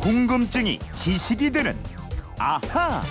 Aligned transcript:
궁금증이 0.00 0.78
지식이 0.94 1.52
되는 1.52 1.76
아하. 2.38 3.02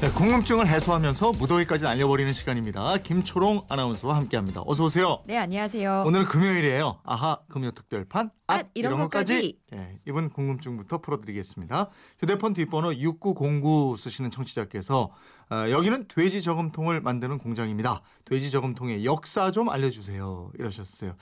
네, 0.00 0.08
궁금증을 0.12 0.66
해소하면서 0.66 1.32
무더위까지 1.32 1.84
날려버리는 1.84 2.32
시간입니다. 2.32 2.96
김초롱 2.96 3.66
아나운서와 3.68 4.16
함께합니다. 4.16 4.62
어서 4.64 4.84
오세요. 4.86 5.22
네, 5.26 5.36
안녕하세요. 5.36 6.04
오늘은 6.06 6.24
금요일이에요. 6.24 7.00
아하 7.04 7.38
금요 7.50 7.72
특별판 7.72 8.30
앗, 8.46 8.66
이런 8.72 8.98
것까지. 8.98 9.58
예, 9.74 9.98
이번 10.08 10.30
궁금증부터 10.30 11.02
풀어드리겠습니다. 11.02 11.90
휴대폰 12.18 12.54
뒷번호 12.54 12.94
6909 12.94 13.96
쓰시는 13.98 14.30
청취자께서 14.30 15.10
어, 15.50 15.70
여기는 15.70 16.06
돼지 16.08 16.40
저금통을 16.40 17.02
만드는 17.02 17.36
공장입니다. 17.36 18.00
돼지 18.24 18.50
저금통의 18.50 19.04
역사 19.04 19.50
좀 19.50 19.68
알려주세요. 19.68 20.52
이러셨어요. 20.58 21.14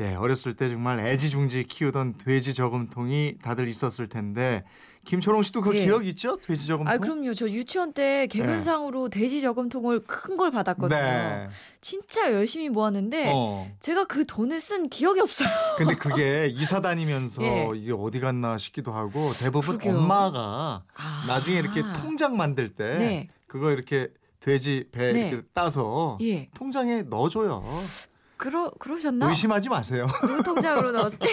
예, 0.00 0.14
어렸을 0.16 0.54
때 0.54 0.68
정말 0.68 1.00
애지중지 1.00 1.64
키우던 1.64 2.18
돼지 2.18 2.52
저금통이 2.52 3.36
다들 3.42 3.68
있었을 3.68 4.08
텐데 4.08 4.64
김초롱 5.08 5.42
씨도 5.42 5.62
그 5.62 5.74
예. 5.74 5.86
기억 5.86 6.06
있죠? 6.08 6.36
돼지 6.36 6.66
저금통? 6.66 6.92
아, 6.92 6.98
그럼요. 6.98 7.32
저 7.32 7.48
유치원 7.48 7.94
때 7.94 8.26
개근상으로 8.26 9.08
돼지 9.08 9.40
저금통을 9.40 10.00
큰 10.04 10.36
걸 10.36 10.50
받았거든요. 10.50 11.00
네. 11.00 11.48
진짜 11.80 12.30
열심히 12.32 12.68
모았는데 12.68 13.32
어. 13.34 13.74
제가 13.80 14.04
그 14.04 14.26
돈을 14.26 14.60
쓴 14.60 14.90
기억이 14.90 15.18
없어요. 15.20 15.48
근데 15.78 15.94
그게 15.94 16.46
이사 16.54 16.82
다니면서 16.82 17.42
예. 17.42 17.70
이게 17.74 17.92
어디 17.92 18.20
갔나 18.20 18.58
싶기도 18.58 18.92
하고 18.92 19.32
대부분 19.32 19.78
그러게요. 19.78 19.98
엄마가 19.98 20.84
아. 20.94 21.24
나중에 21.26 21.56
이렇게 21.58 21.82
통장 21.96 22.36
만들 22.36 22.74
때 22.74 22.98
네. 22.98 23.28
그거 23.46 23.72
이렇게 23.72 24.08
돼지 24.40 24.84
배 24.92 25.12
네. 25.12 25.28
이렇게 25.30 25.42
따서 25.54 26.18
예. 26.20 26.50
통장에 26.54 27.02
넣어줘요. 27.02 27.64
그러 28.38 28.70
그러셨나? 28.78 29.28
의심하지 29.28 29.68
마세요. 29.68 30.06
누구 30.22 30.42
통장으로 30.42 30.92
넣었지? 30.92 31.28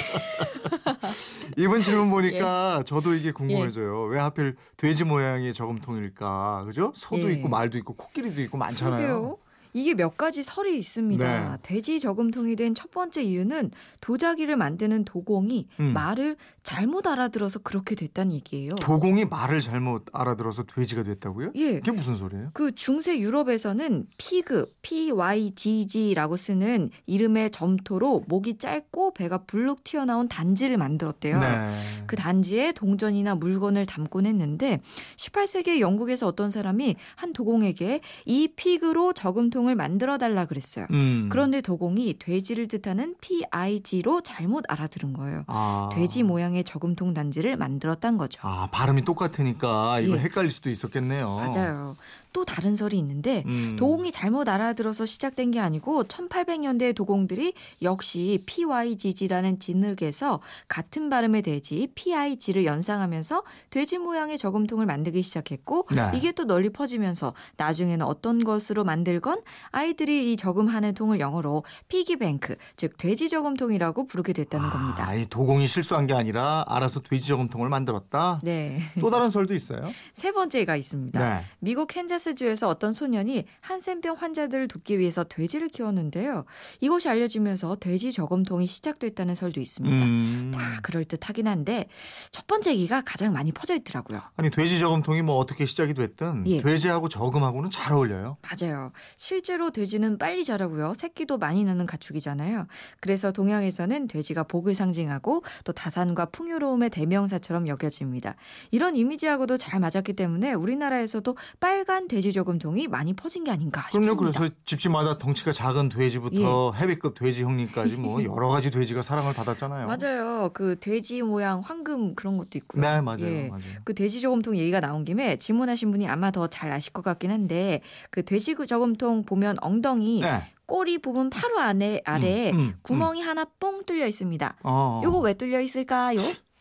이번 1.55 1.83
질문 1.83 2.07
예. 2.07 2.11
보니까 2.11 2.83
저도 2.85 3.13
이게 3.13 3.31
궁금해져요. 3.31 4.05
왜 4.05 4.19
하필 4.19 4.55
돼지 4.75 5.03
모양의 5.05 5.53
저금통일까? 5.53 6.63
그죠? 6.65 6.91
소도 6.95 7.29
예. 7.29 7.33
있고 7.33 7.47
말도 7.47 7.77
있고 7.77 7.93
코끼리도 7.95 8.41
있고 8.41 8.57
많잖아요. 8.57 8.97
그러게요. 8.97 9.37
이게 9.75 9.93
몇 9.93 10.15
가지 10.15 10.41
설이 10.43 10.77
있습니다. 10.77 11.51
네. 11.51 11.57
돼지 11.61 11.99
저금통이 11.99 12.55
된 12.55 12.73
첫 12.75 12.91
번째 12.91 13.23
이유는 13.23 13.71
도자기를 14.01 14.55
만드는 14.57 15.05
도공이 15.05 15.67
음. 15.79 15.93
말을 15.93 16.35
잘못 16.63 17.07
알아들어서 17.07 17.59
그렇게 17.59 17.95
됐다는 17.95 18.33
얘기예요. 18.33 18.75
도공이 18.75 19.25
말을 19.25 19.61
잘못 19.61 20.05
알아들어서 20.13 20.63
돼지가 20.63 21.03
됐다고요? 21.03 21.51
예. 21.55 21.75
그게 21.75 21.91
무슨 21.91 22.15
소리예요? 22.17 22.49
그 22.53 22.73
중세 22.73 23.19
유럽에서는 23.19 24.07
피그, 24.17 24.73
P-Y-G-G라고 24.81 26.37
쓰는 26.37 26.89
이름의 27.05 27.51
점토로 27.51 28.25
목이 28.27 28.57
짧고 28.57 29.13
배가 29.13 29.39
불룩 29.39 29.83
튀어나온 29.83 30.27
단지를 30.27 30.77
만들었대요. 30.77 31.39
네. 31.39 31.79
그 32.07 32.15
단지에 32.15 32.71
동전이나 32.73 33.35
물건을 33.35 33.85
담곤 33.85 34.25
했는데 34.25 34.81
18세기에 35.17 35.79
영국에서 35.79 36.27
어떤 36.27 36.51
사람이 36.51 36.95
한 37.15 37.33
도공에게 37.33 38.01
이 38.25 38.47
피그로 38.55 39.13
저금통 39.13 39.64
을 39.67 39.75
만들어 39.75 40.17
달라 40.17 40.45
그랬어요. 40.45 40.85
음. 40.91 41.27
그런데 41.31 41.61
도공이 41.61 42.19
돼지를 42.19 42.67
뜻하는 42.67 43.15
PIG로 43.21 44.21
잘못 44.21 44.63
알아들은 44.67 45.13
거예요. 45.13 45.43
아. 45.47 45.89
돼지 45.93 46.23
모양의 46.23 46.63
저금통 46.63 47.13
단지를 47.13 47.57
만들었단 47.57 48.17
거죠. 48.17 48.41
아 48.43 48.67
발음이 48.71 49.03
똑같으니까 49.03 49.99
이거 50.01 50.15
예. 50.15 50.19
헷갈릴 50.19 50.51
수도 50.51 50.69
있었겠네요. 50.69 51.35
맞아요. 51.35 51.95
또 52.35 52.43
다른 52.43 52.75
설이 52.75 52.97
있는데 52.97 53.43
음. 53.45 53.77
도공이 53.79 54.11
잘못 54.11 54.49
알아들어서 54.49 55.05
시작된 55.05 55.51
게 55.51 55.61
아니고 55.61 56.03
1800년대 56.03 56.93
도공들이 56.93 57.53
역시 57.81 58.43
PYGG라는 58.45 59.57
진흙에서 59.57 60.41
같은 60.67 61.07
발음의 61.07 61.43
돼지 61.43 61.87
PIG를 61.95 62.65
연상하면서 62.65 63.43
돼지 63.69 63.97
모양의 63.97 64.37
저금통을 64.37 64.85
만들기 64.85 65.21
시작했고 65.21 65.87
네. 65.95 66.11
이게 66.13 66.33
또 66.33 66.43
널리 66.43 66.69
퍼지면서 66.69 67.33
나중에는 67.55 68.05
어떤 68.05 68.43
것으로 68.43 68.83
만들건 68.83 69.41
아이들이 69.71 70.31
이 70.31 70.37
저금하는 70.37 70.93
통을 70.93 71.19
영어로 71.19 71.63
피기뱅크 71.87 72.55
즉 72.75 72.97
돼지 72.97 73.29
저금통이라고 73.29 74.07
부르게 74.07 74.33
됐다는 74.33 74.69
겁니다. 74.69 75.07
아, 75.07 75.15
이 75.15 75.25
도공이 75.25 75.67
실수한 75.67 76.07
게 76.07 76.13
아니라 76.13 76.63
알아서 76.67 76.99
돼지 77.01 77.27
저금통을 77.27 77.69
만들었다. 77.69 78.39
네. 78.43 78.79
또 78.99 79.09
다른 79.09 79.29
설도 79.29 79.53
있어요. 79.53 79.89
세 80.13 80.31
번째가 80.31 80.75
있습니다. 80.75 81.19
네. 81.19 81.45
미국 81.59 81.87
캔자스주에서 81.87 82.67
어떤 82.67 82.91
소년이 82.91 83.45
한센병 83.61 84.15
환자들을 84.17 84.67
돕기 84.67 84.99
위해서 84.99 85.23
돼지를 85.23 85.69
키웠는데요. 85.69 86.45
이것이 86.81 87.09
알려지면서 87.09 87.75
돼지 87.75 88.11
저금통이 88.11 88.67
시작됐다는 88.67 89.35
설도 89.35 89.61
있습니다. 89.61 89.95
음. 89.95 90.51
다 90.53 90.79
그럴 90.81 91.05
듯하긴 91.05 91.47
한데 91.47 91.87
첫 92.31 92.47
번째 92.47 92.71
얘기가 92.71 93.01
가장 93.05 93.33
많이 93.33 93.51
퍼져 93.51 93.75
있더라고요. 93.75 94.21
아니 94.37 94.49
돼지 94.49 94.79
저금통이 94.79 95.21
뭐 95.21 95.35
어떻게 95.35 95.65
시작이 95.65 95.93
됐든 95.93 96.43
예. 96.47 96.61
돼지하고 96.61 97.09
저금하고는 97.09 97.69
잘 97.71 97.93
어울려요. 97.93 98.37
맞아요. 98.41 98.91
실 99.17 99.34
제로 99.41 99.69
돼지는 99.69 100.17
빨리 100.17 100.43
자라고요. 100.43 100.93
새끼도 100.95 101.37
많이 101.37 101.63
나는 101.63 101.85
가축이잖아요. 101.85 102.65
그래서 102.99 103.31
동양에서는 103.31 104.07
돼지가 104.07 104.43
복을 104.43 104.73
상징하고 104.73 105.43
또 105.63 105.71
다산과 105.71 106.25
풍요로움의 106.27 106.89
대명사처럼 106.89 107.67
여겨집니다. 107.67 108.35
이런 108.71 108.95
이미지하고도 108.95 109.57
잘 109.57 109.79
맞았기 109.79 110.13
때문에 110.13 110.53
우리나라에서도 110.53 111.35
빨간 111.59 112.07
돼지 112.07 112.33
저금통이 112.33 112.87
많이 112.87 113.13
퍼진 113.13 113.43
게 113.43 113.51
아닌가 113.51 113.81
싶습니다. 113.83 114.15
그럼요. 114.15 114.31
그래서 114.31 114.53
집집마다 114.65 115.17
덩치가 115.17 115.51
작은 115.51 115.89
돼지부터 115.89 116.73
예. 116.75 116.81
헤비급 116.81 117.13
돼지 117.15 117.43
형님까지 117.43 117.97
뭐 117.97 118.23
여러 118.25 118.47
가지 118.49 118.71
돼지가 118.71 119.01
사랑을 119.01 119.33
받았잖아요. 119.33 119.87
맞아요. 119.87 120.49
그 120.53 120.77
돼지 120.79 121.21
모양 121.21 121.59
황금 121.59 122.15
그런 122.15 122.37
것도 122.37 122.49
있고요. 122.55 122.81
네, 122.81 123.01
맞아요. 123.01 123.25
예. 123.25 123.47
맞아요. 123.49 123.61
그 123.83 123.93
돼지 123.93 124.21
저금통 124.21 124.57
얘기가 124.57 124.79
나온 124.79 125.03
김에 125.05 125.35
질문하신 125.37 125.91
분이 125.91 126.07
아마 126.07 126.31
더 126.31 126.47
잘 126.55 126.71
아실 126.71 126.93
것 126.93 127.03
같긴 127.03 127.31
한데 127.31 127.81
그 128.09 128.23
돼지 128.23 128.55
저금통 128.67 129.24
보면 129.25 129.57
엉덩이 129.61 130.21
네. 130.21 130.43
꼬리 130.65 130.97
부분 130.97 131.29
파루 131.29 131.59
안에 131.59 132.01
아래에 132.05 132.51
음, 132.51 132.59
음, 132.59 132.73
구멍이 132.81 133.21
하나 133.21 133.45
뽕 133.59 133.83
뚫려 133.85 134.07
있습니다. 134.07 134.55
어. 134.63 135.01
요거 135.03 135.19
왜 135.19 135.33
뚫려 135.33 135.61
있을까요? 135.61 136.19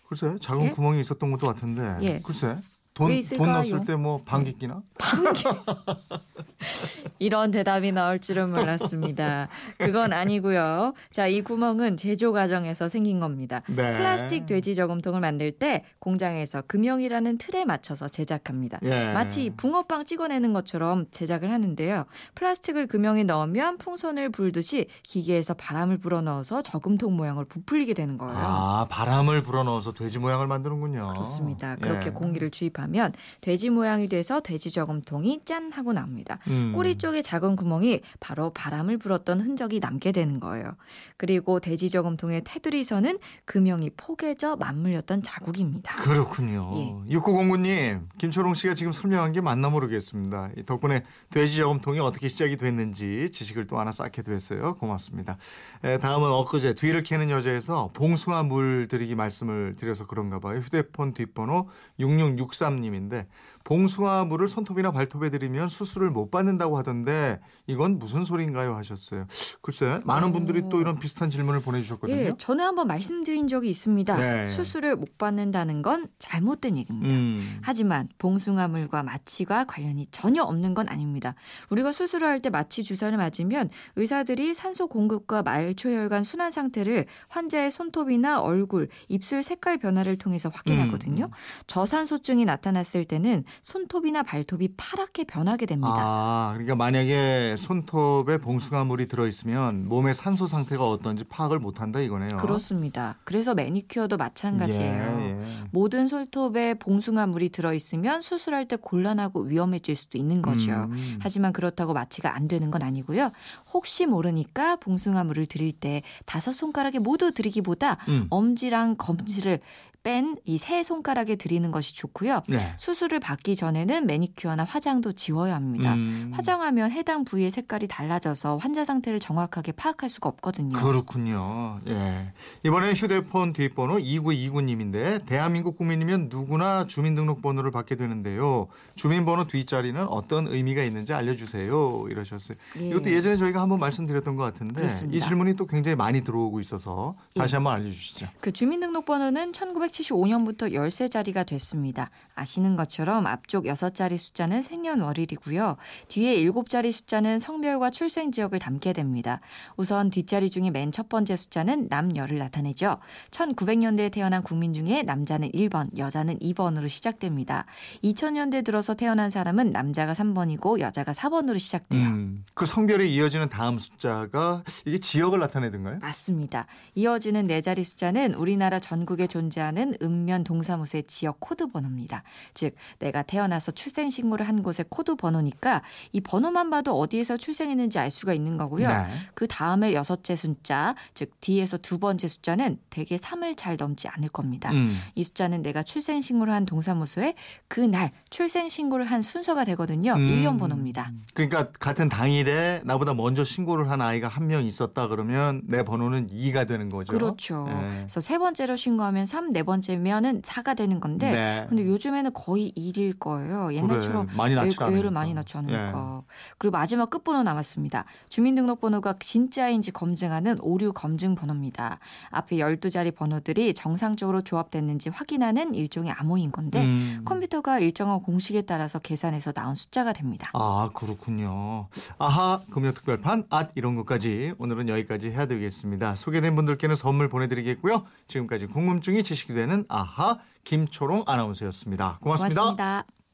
글쎄 0.09 0.35
작은 0.41 0.67
예? 0.67 0.71
구멍이 0.71 1.01
있었던 1.01 1.31
것도 1.31 1.47
같은데. 1.47 1.97
예. 2.03 2.21
글쎄 2.21 2.57
돈, 2.95 3.11
왜 3.11 3.21
돈? 3.37 3.53
넣었을 3.53 3.85
때 3.85 3.97
뭐 3.97 4.23
방귀 4.25 4.55
끼나? 4.59 4.83
방귀. 4.99 5.45
이런 7.19 7.51
대답이 7.51 7.93
나올 7.93 8.19
줄은 8.19 8.53
몰랐습니다. 8.53 9.49
그건 9.79 10.13
아니고요. 10.13 10.95
자, 11.11 11.27
이 11.27 11.43
구멍은 11.43 11.97
제조 11.97 12.33
과정에서 12.33 12.89
생긴 12.89 13.21
겁니다. 13.21 13.61
네. 13.69 13.97
플라스틱 13.97 14.47
돼지 14.47 14.75
저금통을 14.75 15.21
만들 15.21 15.53
때 15.53 15.85
공장에서 15.99 16.63
금형이라는 16.63 17.39
틀에 17.39 17.65
맞춰서 17.65 18.09
제작합니다. 18.09 18.79
예. 18.85 19.13
마치 19.13 19.51
붕어빵 19.51 20.05
찍어내는 20.05 20.53
것처럼 20.53 21.07
제작을 21.11 21.51
하는데요. 21.51 22.05
플라스틱을 22.35 22.87
금형에 22.87 23.25
넣으면 23.25 23.79
풍선을 23.79 24.31
불듯이 24.31 24.87
기계에서 25.03 25.55
바람을 25.55 25.99
불어넣어서 25.99 26.63
저금통 26.63 27.17
모양을 27.17 27.45
부풀리게 27.45 27.95
되는 27.95 28.17
거예요. 28.19 28.35
아 28.37 28.87
바람을 28.89 29.43
불어넣어서 29.43 29.93
돼지 29.93 30.19
모양을 30.19 30.47
만드는군요. 30.47 31.09
그렇습니다. 31.09 31.77
그렇게 31.77 32.07
예. 32.09 32.11
공기를 32.11 32.51
주입하 32.51 32.84
면 32.87 33.13
돼지 33.41 33.71
모양이 33.71 34.09
돼서 34.09 34.41
돼지 34.41 34.71
저금통이 34.71 35.41
짠 35.45 35.73
하고 35.73 35.93
나옵니다. 35.93 36.39
음. 36.49 36.73
꼬리 36.75 36.97
쪽에 36.97 37.23
작은 37.23 37.57
구멍이 37.57 38.01
바로 38.21 38.51
바람을 38.51 38.99
불었던 38.99 39.41
흔적이 39.41 39.81
남게 39.81 40.13
되는 40.13 40.41
거예요. 40.41 40.77
그리고 41.17 41.61
돼지 41.61 41.91
저금통의 41.91 42.43
테두리선은 42.45 43.19
금형이 43.45 43.91
포개져 43.97 44.57
맞물렸던 44.57 45.23
자국입니다. 45.23 45.97
그렇군요. 45.97 46.71
예. 47.09 47.17
6909님, 47.17 48.03
김초롱 48.19 48.55
씨가 48.55 48.75
지금 48.75 48.93
설명한 48.93 49.33
게 49.33 49.41
맞나 49.41 49.71
모르겠습니다. 49.71 50.51
이 50.57 50.63
덕분에 50.65 51.03
돼지 51.31 51.57
저금통이 51.57 52.01
어떻게 52.01 52.29
시작이 52.29 52.57
됐는지 52.57 53.29
지식을 53.33 53.67
또 53.67 53.79
하나 53.79 53.93
쌓게 53.93 54.23
됐어요. 54.23 54.75
고맙습니다. 54.75 55.37
에, 55.85 55.99
다음은 55.99 56.31
엊그제 56.31 56.75
뒤를 56.75 57.03
캐는 57.03 57.31
여자에서 57.31 57.91
봉숭아 57.95 58.45
물 58.45 58.89
드리기 58.89 59.15
말씀을 59.15 59.75
드려서 59.77 60.07
그런가 60.07 60.39
봐요. 60.41 60.59
휴대폰 60.59 61.15
뒷번호 61.15 61.69
6663 61.99 62.74
님인데 62.81 63.27
봉숭아 63.65 64.27
물을 64.27 64.47
손톱이나 64.47 64.91
발톱에 64.93 65.31
들이면 65.31 65.69
수술을 65.69 66.11
못 66.11 66.31
받는다고 66.31 66.77
하던데 66.79 67.41
이건 67.67 67.99
무슨 67.99 68.25
소리인가요 68.25 68.75
하셨어요. 68.75 69.27
글쎄 69.63 70.01
많은 70.05 70.33
분들이 70.33 70.63
또 70.71 70.81
이런 70.81 70.99
비슷한 70.99 71.31
질문을 71.31 71.61
보내주셨거든요. 71.63 72.17
예, 72.17 72.33
전에 72.39 72.63
한번 72.63 72.87
말씀드린 72.87 73.49
적이 73.49 73.71
있습니다. 73.71 74.17
네. 74.17 74.47
수술을 74.47 74.97
못 74.97 75.17
받는다는 75.19 75.83
건 75.83 76.09
잘못된 76.19 76.77
얘기입니다. 76.79 77.15
음. 77.15 77.59
하지만 77.63 78.09
봉숭아물과 78.19 79.03
마취가 79.03 79.65
관련이 79.65 80.07
전혀 80.11 80.43
없는 80.43 80.75
건 80.75 80.89
아닙니다. 80.89 81.35
우리가 81.71 81.91
수술을 81.91 82.29
할 82.29 82.45
때 82.45 82.51
마취 82.51 82.83
주사를 82.83 83.17
맞으면 83.17 83.71
의사들이 83.97 84.53
산소 84.53 84.87
공급과 84.87 85.43
말초혈관 85.43 86.25
순환 86.25 86.51
상태를 86.51 87.07
환자의 87.29 87.71
손톱이나 87.71 88.41
얼굴, 88.43 88.89
입술 89.09 89.43
색깔 89.43 89.79
변화를 89.79 90.19
통해서 90.19 90.51
확인하거든요. 90.53 91.25
음. 91.25 91.31
저산소증이 91.67 92.45
나타났을 92.45 93.07
때는 93.07 93.45
손톱이나 93.63 94.23
발톱이 94.23 94.69
파랗게 94.77 95.25
변하게 95.25 95.67
됩니다. 95.67 95.95
아, 95.97 96.51
그러니까 96.53 96.77
만약에 96.77 97.57
손톱에 97.59 98.39
봉숭아 98.39 98.85
물이 98.85 99.07
들어 99.07 99.27
있으면 99.27 99.89
몸의 99.89 100.15
산소 100.15 100.47
상태가 100.47 100.89
어떤지 100.89 101.25
파악을 101.25 101.59
못 101.59 101.81
한다 101.81 102.01
이거네요. 102.01 102.37
그렇습니다. 102.39 103.19
그래서 103.25 103.55
매니큐어도 103.55 104.17
마찬가지예요. 104.17 105.19
예, 105.21 105.25
예. 105.31 105.45
모든 105.71 106.07
손톱에 106.09 106.75
봉숭아 106.75 107.27
물이 107.27 107.51
들어 107.51 107.73
있으면 107.75 108.21
수술할 108.21 108.67
때 108.69 108.77
곤란하고 108.77 109.43
위험해질 109.43 109.97
수도 109.97 110.19
있는 110.19 110.43
거죠. 110.43 110.71
음. 110.73 111.19
하지만 111.21 111.53
그렇다고 111.53 111.93
마취가 111.93 112.35
안 112.35 112.49
되는 112.49 112.71
건 112.71 112.83
아니고요. 112.83 113.31
혹시 113.73 114.07
모르니까 114.07 114.77
봉숭아 114.77 115.25
물을 115.25 115.47
드릴 115.47 115.73
때 115.73 116.03
다섯 116.27 116.53
손가락에 116.53 116.99
모두 116.99 117.33
드리기보다 117.33 117.99
음. 118.09 118.27
엄지랑 118.31 118.97
검지를 118.97 119.61
뺀 120.03 120.37
이 120.45 120.59
세 120.59 120.83
손가락에 120.83 121.37
드리는 121.37 121.71
것이 121.71 121.97
좋고요. 121.97 122.43
네. 122.47 122.75
수술을 122.79 123.21
받기 123.21 123.44
전에는 123.53 124.07
매니큐어나 124.07 124.65
화장도 124.65 125.13
지워야 125.13 125.55
합니다. 125.55 125.93
음. 125.93 126.31
화장하면 126.33 126.91
해당 126.91 127.25
부위의 127.25 127.51
색깔이 127.51 127.87
달라져서 127.87 128.57
환자 128.57 128.85
상태를 128.85 129.21
정확하게 129.21 129.73
파악할 129.73 130.09
수가 130.09 130.31
없거든요. 130.31 130.79
그렇군요. 130.79 131.81
예. 131.87 132.33
이번에 132.65 132.95
휴대폰 132.95 133.53
뒷번호 133.53 133.99
2929님인데 133.99 135.27
대한민국 135.27 135.77
국민이면 135.77 136.29
누구나 136.31 136.87
주민등록번호를 136.87 137.71
받게 137.71 137.97
되는데요. 137.97 138.69
주민번호 138.97 139.47
뒷자리는 139.47 140.03
어떤 140.09 140.47
의미가 140.47 140.83
있는지 140.83 141.13
알려주세요. 141.13 142.07
이러셨어요. 142.09 142.57
예. 142.81 142.89
이것도 142.89 143.13
예전에 143.13 143.37
저희가 143.37 143.61
한번 143.61 143.79
말씀드렸던 143.81 144.37
것 144.37 144.43
같은데 144.43 144.75
그렇습니다. 144.75 145.17
이 145.17 145.21
질문이 145.21 145.55
또 145.55 145.67
굉장히 145.67 145.97
많이 145.97 146.23
들어오고 146.23 146.61
있어서 146.61 147.15
다시 147.37 147.55
예. 147.55 147.57
한번 147.57 147.75
알려주시죠. 147.75 148.29
그 148.41 148.53
주민등록번호는 148.53 149.53
1975년부터 149.53 150.73
13자리가 150.73 151.45
됐습니다. 151.47 152.11
아시는 152.35 152.77
것처럼 152.77 153.27
앞쪽 153.35 153.65
6자리 153.65 154.17
숫자는 154.17 154.63
생년월일이고요. 154.63 155.77
뒤에 156.09 156.37
7자리 156.47 156.93
숫자는 156.93 157.39
성별과 157.39 157.91
출생 157.91 158.33
지역을 158.33 158.59
담게 158.59 158.95
됩니다. 158.95 159.41
우선 159.77 160.09
뒷자리 160.09 160.49
중에 160.49 160.71
맨 160.71 160.95
첫 160.95 161.09
번째 161.09 161.35
숫자는 161.35 161.89
남녀를 161.91 162.39
나타내죠. 162.39 162.99
1900년대에 163.33 164.13
태어난 164.13 164.45
국민 164.45 164.73
중에 164.73 165.03
남자는 165.03 165.51
1번, 165.51 165.99
여자는 165.99 166.39
2번으로 166.39 166.89
시작됩니다. 166.89 167.67
2000년대 168.05 168.65
들어서 168.65 168.95
태어난 168.95 169.29
사람은 169.29 169.71
남자가 169.71 170.13
3번이고 170.13 170.79
여자가 170.79 171.11
4번으로 171.11 171.59
시작돼요. 171.59 172.01
음, 172.01 172.45
그 172.55 172.65
성별에 172.65 173.07
이어지는 173.07 173.49
다음 173.49 173.79
숫자가 173.79 174.63
이게 174.87 174.99
지역을 174.99 175.41
나타내던가요? 175.41 175.99
맞습니다. 175.99 176.67
이어지는 176.95 177.49
네 177.49 177.61
자리 177.61 177.83
숫자는 177.83 178.35
우리나라 178.35 178.79
전국에 178.79 179.27
존재하는 179.27 179.97
읍면 180.01 180.45
동사무소의 180.45 181.09
지역 181.09 181.41
코드 181.41 181.67
번호입니다. 181.67 182.23
즉 182.55 182.77
내가 183.01 183.24
태어나서 183.27 183.73
출생 183.73 184.09
신고를 184.09 184.47
한 184.47 184.63
곳의 184.63 184.87
코드 184.89 185.17
번호니까 185.17 185.83
이 186.13 186.21
번호만 186.21 186.71
봐도 186.71 186.97
어디에서 186.99 187.37
출생했는지 187.37 187.99
알 187.99 188.11
수가 188.11 188.33
있는 188.33 188.57
거고요. 188.57 188.89
네. 188.89 189.07
그 189.35 189.49
다음에 189.49 189.93
여섯째 189.93 190.37
숫자, 190.37 190.95
즉 191.15 191.33
뒤에서 191.41 191.77
두 191.79 191.99
번째 191.99 192.29
숫자는 192.29 192.79
대개 192.91 193.17
3을 193.17 193.57
잘 193.57 193.77
넘지 193.77 194.07
않을 194.09 194.29
겁니다. 194.29 194.71
음. 194.71 194.97
이 195.17 195.25
숫자는 195.25 195.63
내가 195.63 195.83
출생 195.83 196.21
신고를 196.21 196.53
한 196.55 196.65
동사무소에 196.65 197.35
그날 197.69 198.13
출생 198.31 198.69
신고를 198.69 199.05
한 199.05 199.21
순서가 199.21 199.65
되거든요. 199.65 200.13
음. 200.15 200.29
일련 200.29 200.57
번호입니다. 200.59 201.11
그러니까 201.35 201.73
같은 201.73 202.09
당일에 202.09 202.83
나보다 202.85 203.15
먼저 203.15 203.43
신고를 203.43 203.91
한 203.91 204.01
아이가 204.01 204.29
한 204.29 204.45
명 204.45 204.65
있었다 204.65 205.09
그러면 205.09 205.63
내 205.65 205.83
번호는 205.83 206.29
2가 206.29 206.69
되는 206.69 206.89
거죠. 206.91 207.13
그렇죠. 207.13 207.65
네. 207.67 207.75
그래서 208.01 208.21
세 208.21 208.37
번째로 208.39 208.77
신고하면 208.77 209.27
3, 209.27 209.53
네 209.53 209.63
번째면은 209.63 210.43
4가 210.43 210.77
되는 210.77 211.01
건데 211.01 211.33
네. 211.33 211.67
근데 211.69 211.85
요즘에는 211.87 212.33
거의 212.35 212.73
1일 212.77 213.14
거예요. 213.19 213.73
옛날처럼 213.75 214.27
그래, 214.27 214.37
많이 214.37 214.55
낳지 214.55 214.77
애- 214.83 214.87
애를. 214.99 215.11
많이 215.11 215.35
낳지 215.35 215.57
않으니까. 215.57 216.21
예. 216.23 216.35
그리고 216.59 216.73
마지막 216.73 217.11
끝번호 217.11 217.43
남았습니다. 217.43 218.05
주민등록번호가 218.29 219.17
진짜인지 219.19 219.93
검증하는 219.93 220.59
오류 220.61 220.93
검증 220.93 221.35
번호입니다. 221.35 221.99
앞에 222.31 222.57
12자리 222.57 223.15
번호들이 223.15 223.75
정상적으로 223.75 224.43
조합됐는지 224.43 225.09
확인하는 225.11 225.75
일종의 225.75 226.13
암호인 226.13 226.53
건데 226.53 226.83
음. 226.85 227.23
컴퓨터가 227.25 227.79
일정한 227.79 228.21
공식에 228.23 228.63
따라서 228.63 228.99
계산해서 228.99 229.53
나온 229.53 229.75
숫자가 229.75 230.13
됩니다. 230.13 230.51
아 230.55 230.91
그렇군요. 230.95 231.89
아하 232.19 232.61
금요 232.71 232.93
특별판 232.93 233.45
앗 233.51 233.71
이런 233.75 233.97
것까지 233.97 234.55
오늘은 234.59 234.89
여기까지 234.89 235.31
해야 235.31 235.47
되겠습니다. 235.47 236.17
소개된 236.17 236.55
분들께는 236.57 236.97
선물 236.97 237.29
보내드리겠고요. 237.29 238.05
지금까지 238.29 238.67
궁금증이 238.67 239.23
지식이 239.23 239.55
되는 239.55 239.85
아하 239.89 240.39
김초롱 240.65 241.25
아나운서였습니다 241.27 242.19
고맙습니다. 242.21 242.61
고맙습니다. 242.61 243.14